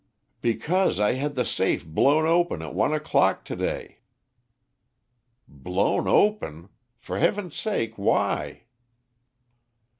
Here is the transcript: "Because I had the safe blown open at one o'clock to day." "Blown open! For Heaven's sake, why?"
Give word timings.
"Because 0.41 0.99
I 0.99 1.11
had 1.13 1.35
the 1.35 1.45
safe 1.45 1.85
blown 1.85 2.25
open 2.25 2.63
at 2.63 2.73
one 2.73 2.91
o'clock 2.91 3.45
to 3.45 3.55
day." 3.55 3.99
"Blown 5.47 6.07
open! 6.07 6.69
For 6.97 7.19
Heaven's 7.19 7.55
sake, 7.55 7.99
why?" 7.99 8.63